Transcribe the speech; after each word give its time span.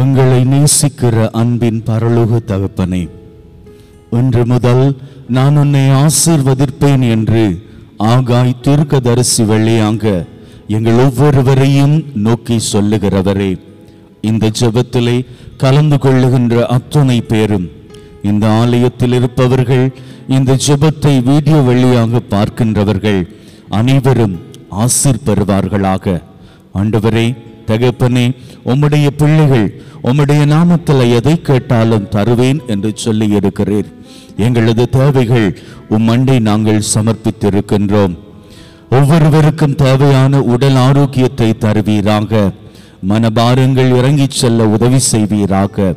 உங்களை 0.00 0.40
நேசிக்கிற 0.44 1.16
அன்பின் 1.32 1.80
பரலோக 1.86 2.38
தகப்பனே 2.46 3.02
இன்று 4.12 4.42
முதல் 4.44 4.84
நான் 5.28 5.56
உன்னை 5.56 5.82
ஆசிர்வதிப்பேன் 6.00 7.04
என்று 7.08 7.44
ஆகாய் 8.06 8.60
தீர்க்கதரிசி 8.60 9.44
வழியாக 9.44 10.04
எங்கள் 10.68 11.00
ஒவ்வொருவரையும் 11.00 11.96
நோக்கி 12.22 12.56
சொல்லுகிறவரே 12.72 13.50
இந்த 14.20 14.50
ஜபத்திலே 14.60 15.16
கலந்து 15.56 15.98
கொள்ளுகின்ற 15.98 16.56
அத்துணை 16.68 17.18
பேரும் 17.24 17.66
இந்த 18.22 18.46
ஆலயத்தில் 18.52 19.14
இருப்பவர்கள் 19.14 19.86
இந்த 20.28 20.56
ஜெபத்தை 20.66 21.14
வீடியோ 21.24 21.60
வழியாக 21.62 22.22
பார்க்கின்றவர்கள் 22.30 23.20
அனைவரும் 23.70 24.36
ஆசிர் 24.78 25.24
பெறுவார்களாக 25.24 26.16
ஆண்டவரே 26.74 27.26
தகப்பனே 27.70 28.26
உம்முடைய 28.66 29.06
பிள்ளைகள் 29.16 29.82
உம்முடைய 30.04 30.42
நாமத்தில் 30.54 31.14
எதை 31.14 31.42
கேட்டாலும் 31.42 32.08
தருவேன் 32.08 32.60
என்று 32.66 32.90
சொல்லி 32.94 33.26
இருக்கிறீர். 33.36 33.88
எங்களது 34.36 34.88
தேவைகள் 34.88 35.48
உம் 35.88 36.08
அண்டை 36.08 36.38
நாங்கள் 36.38 36.82
சமர்ப்பித்திருக்கின்றோம். 36.94 38.14
ஒவ்வொருவருக்கும் 38.90 39.74
தேவையான 39.74 40.42
உடல் 40.42 40.74
ஆரோக்கியத்தை 40.74 41.50
தருவீராக. 41.58 42.50
மனபாரங்கள் 43.08 43.90
இறங்கிச் 43.96 44.38
செல்ல 44.40 44.68
உதவி 44.68 44.98
செய்வீராக. 44.98 45.94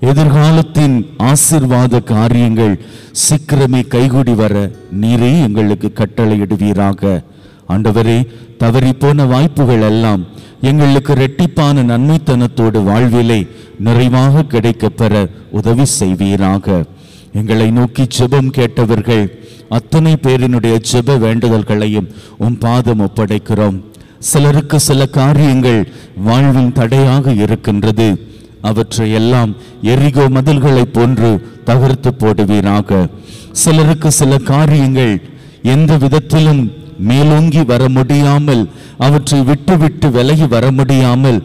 எதிர்காலத்தின் 0.00 0.96
ஆசிர்வாத 1.18 2.02
காரியங்கள் 2.04 2.74
சீக்கிரமே 3.22 3.82
கைகூடி 3.86 4.34
வர 4.34 4.70
நீரே 5.00 5.30
எங்களுக்கு 5.42 5.92
கட்டளையிடுவீராக. 5.94 7.22
ஆண்டவரே 7.68 8.26
தவறி 8.58 8.92
போன 8.92 9.24
வாய்ப்புகள் 9.24 9.80
எல்லாம் 9.80 10.24
எங்களுக்கு 10.60 11.14
ரெட்டிப்பான 11.14 11.82
நன்மைத்தனத்தோடு 11.82 12.82
வாழ்விலே 12.84 13.46
நிறைவாக 13.78 14.42
கிடைக்கப் 14.42 14.96
பெற 14.96 15.28
உதவி 15.50 15.84
செய்வீராக. 15.84 16.84
எங்களை 17.32 17.70
நோக்கி 17.70 18.06
ஜெபம் 18.18 18.50
கேட்டவர்கள் 18.50 19.38
அத்தனை 19.68 20.16
பேரினுடைய 20.22 20.82
ஜெப 20.92 21.18
வேண்டுதல்களையும் 21.18 22.08
உம் 22.38 22.58
பாதம் 22.58 23.00
ஒப்படைக்கிறோம். 23.00 23.80
சிலருக்கு 24.18 24.80
சில 24.80 25.06
காரியங்கள் 25.06 25.92
வாழ்வின் 26.16 26.72
தடையாக 26.72 27.32
இருக்கின்றது. 27.32 28.32
அவற்றை 28.62 29.12
எல்லாம் 29.12 29.54
எரிகோ 29.82 30.28
மதில்களைப் 30.28 30.92
போன்று 30.92 31.48
தகர்த்து 31.64 32.14
போடுவீராக. 32.18 33.08
சிலருக்கு 33.52 34.10
சில 34.10 34.38
காரியங்கள் 34.38 35.20
எந்த 35.62 35.96
விதத்திலும் 35.96 36.72
மேலோங்கி 36.98 37.62
வர 37.62 37.88
முடியாமல் 37.88 38.68
அவற்றை 38.98 39.42
விட்டு 39.42 39.78
விட்டு 39.78 40.10
விலகி 40.10 40.46
வர 40.46 40.70
முடியாமல் 40.70 41.42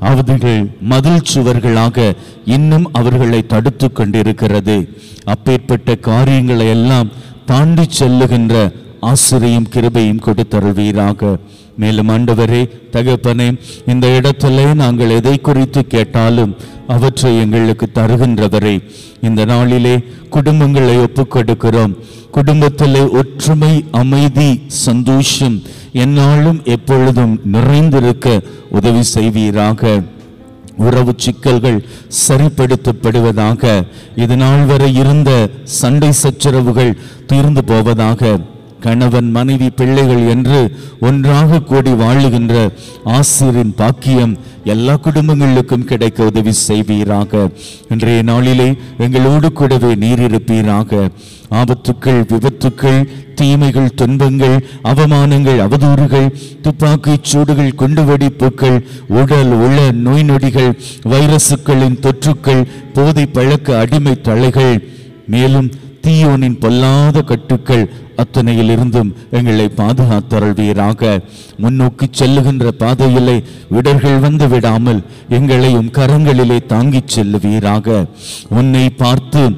அவர்கள் 0.00 0.70
மதில் 0.80 1.22
சுவர்களாக 1.34 2.14
இன்னும் 2.44 2.88
அவர்களை 2.92 3.46
தடுத்து 3.46 3.92
கொண்டிருக்கிறது. 3.92 4.98
அப்பேற்பட்ட 5.24 5.94
காரியங்களை 5.94 6.68
எல்லாம் 6.68 7.08
தாண்டி 7.46 7.86
செல்லுகின்ற 7.98 8.72
ஆசிரியும் 9.00 9.68
கிருபையும் 9.74 10.22
கொடுத்தருள்வீராக. 10.26 11.38
மேலும் 11.76 12.08
ஆண்டவரே 12.08 12.68
தகப்பனே 12.92 13.58
இந்த 13.86 14.06
இடத்துல 14.06 14.74
நாங்கள் 14.74 15.10
எதை 15.10 15.40
குறித்து 15.40 15.86
கேட்டாலும் 15.86 16.56
அவற்றை 16.88 17.38
எங்களுக்கு 17.38 17.86
தருகின்றவரே. 17.94 18.82
இந்த 19.22 19.44
நாளிலே 19.44 20.04
குடும்பங்களை 20.30 21.06
ஒப்புக்கொடுக்கிறோம். 21.06 21.94
குடும்பத்திலே 22.30 23.08
ஒற்றுமை 23.08 23.84
அமைதி 23.90 24.60
சந்தோஷம் 24.66 25.62
என்னாலும் 25.92 26.60
எப்பொழுதும் 26.64 27.40
நிறைந்திருக்க 27.52 28.40
உதவி 28.70 29.02
செய்வீராக. 29.02 30.02
உறவு 30.78 31.12
சிக்கல்கள் 31.16 31.84
சரிப்படுத்தப்படுவதாக 32.28 33.82
இது 34.16 34.36
நாள் 34.36 34.64
வரை 34.64 34.94
இருந்த 34.94 35.48
சண்டை 35.62 36.12
சச்சரவுகள் 36.12 36.96
தீர்ந்து 37.26 37.64
போவதாக 37.64 38.38
கணவன் 38.86 39.30
மனைவி 39.30 39.68
பிள்ளைகள் 39.78 40.24
என்று 40.34 40.60
ஒன்றாக 41.08 41.62
கூடி 41.70 41.92
வாழுகின்ற 42.02 42.54
ஆசிரியரின் 43.16 43.76
பாக்கியம் 43.80 44.34
எல்லா 44.72 44.94
குடும்பங்களுக்கும் 44.96 45.88
கிடைக்க 45.90 46.28
உதவி 46.30 46.52
செய்வீராக. 46.66 47.32
இன்றைய 47.88 48.20
நாளிலே 48.22 48.68
எங்களோடு 49.04 49.48
கூடவே 49.52 49.90
நீர் 49.94 50.22
இருப்பீராக 50.28 50.90
ஆபத்துக்கள் 51.58 52.20
விபத்துக்கள் 52.30 53.00
தீமைகள் 53.34 53.94
துன்பங்கள் 53.94 54.56
அவமானங்கள் 54.90 55.60
அவதூறுகள் 55.66 56.28
துப்பாக்கிச் 56.62 57.28
சூடுகள் 57.30 57.78
குண்டுவெடிப்புகள் 57.80 58.78
உடல் 59.20 59.52
உள 59.64 59.76
நோய் 60.06 60.26
நொடிகள் 60.30 60.72
வைரசுக்களின் 61.12 62.00
தொற்றுக்கள் 62.06 62.62
போதை 62.92 63.26
பழக்க 63.36 63.78
அடிமை 63.78 64.14
தலைகள் 64.20 64.74
மேலும் 65.26 65.68
தீயோனின் 66.06 66.60
பொல்லாத 66.60 67.22
கட்டுக்கள் 67.22 67.90
அத்தனையிலிருந்தும் 68.16 69.10
எங்களை 69.30 69.70
பாதுகாத்தருள்வீராக. 69.76 71.20
முன்னோக்கி 71.56 72.06
செல்லுகின்ற 72.18 72.68
பாதையிலே 72.68 73.42
விடர்கள் 73.68 74.18
வந்து 74.18 74.48
விடாமல் 74.48 75.02
எங்களையும் 75.28 75.90
கரங்களிலே 75.90 76.66
தாங்கிச் 76.66 77.18
செல்லுவீராக. 77.18 78.06
உன்னை 78.48 78.90
பார்த்து 78.90 79.50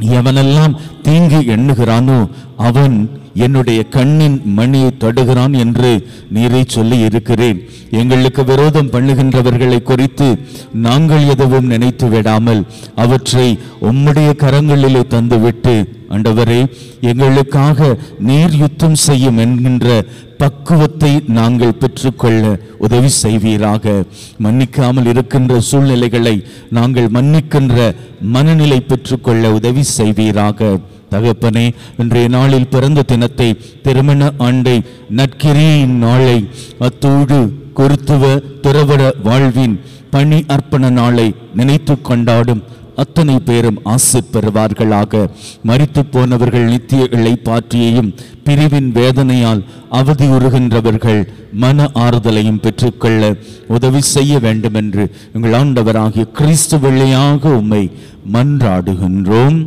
எவனெல்லாம் 0.00 0.76
தீங்கு 1.02 1.40
எண்ணுகிறானோ 1.40 2.28
அவன் 2.56 3.22
என்னுடைய 3.34 3.82
கண்ணின் 3.82 4.42
மணியை 4.44 4.90
தொடுகிறான் 5.00 5.56
என்று 5.58 6.08
நீரை 6.30 6.64
சொல்லி 6.66 6.98
இருக்கிறேன். 6.98 7.68
எங்களுக்கு 7.90 8.44
விரோதம் 8.44 8.90
பண்ணுகின்றவர்களை 8.90 9.82
குறித்து 9.82 10.38
நாங்கள் 10.72 11.26
எதுவும் 11.26 11.66
நினைத்து 11.66 12.08
விடாமல் 12.08 12.66
அவற்றை 12.94 13.58
உம்முடைய 13.80 14.32
கரங்களிலே 14.36 15.02
தந்துவிட்டு 15.08 16.03
ஆண்டவரே 16.14 16.60
எங்களுக்காக 17.10 17.88
நீர் 18.28 18.54
யுத்தம் 18.62 18.98
செய்யும் 19.06 19.38
என்கின்ற 19.44 19.88
பக்குவத்தை 20.42 21.10
நாங்கள் 21.38 21.78
பெற்றுக்கொள்ள 21.82 22.42
உதவி 22.86 23.10
செய்வீராக. 23.22 23.84
மன்னிக்காமல் 24.44 25.08
இருக்கின்ற 25.12 25.60
சூழ்நிலைகளை 25.68 26.34
நாங்கள் 26.78 27.08
மன்னிக்கின்ற 27.16 27.76
மனநிலை 28.34 28.80
பெற்றுக்கொள்ள 28.90 29.52
உதவி 29.58 29.84
செய்வீராக. 29.98 30.60
தகப்பனே 31.12 31.64
இன்றைய 32.02 32.28
நாளில் 32.28 32.70
பிறந்த 32.74 33.00
தினத்தை 33.10 33.48
திருமண 33.84 34.30
ஆண்டை 34.46 34.76
நற்கிரியின் 35.18 35.96
நாளை 36.04 36.38
அத்தோடு 36.86 37.38
குருத்துவ 37.78 38.24
துறவட 38.64 39.02
வாழ்வின் 39.26 39.76
பணி 40.14 40.38
அர்ப்பண 40.54 40.90
நாளை 40.98 41.26
நினைத்து 41.58 41.94
கொண்டாடும் 42.08 42.62
அத்தனை 42.96 43.38
பேரும் 43.38 43.78
ஆசை 43.84 44.20
பெறுவார்களாக. 44.32 45.28
மறித்து 45.66 46.02
போனவர்கள் 46.10 46.64
நித்திய 46.64 47.06
இழைப்பாற்றியையும் 47.10 48.10
பிரிவின் 48.44 48.92
வேதனையால் 48.92 49.62
அவதியுறுகின்றவர்கள் 49.92 51.26
மன 51.52 51.90
ஆறுதலையும் 51.94 52.60
பெற்றுக்கொள்ள 52.60 53.34
உதவி 53.68 54.00
செய்ய 54.00 54.38
வேண்டும் 54.38 54.74
என்று 54.74 55.10
எங்கள் 55.32 55.56
ஆண்டவராகிய 55.60 56.30
கிறிஸ்து 56.32 56.78
வெள்ளையாக 56.78 57.48
உம்மை 57.48 57.90
மன்றாடுகின்றோம். 58.32 59.58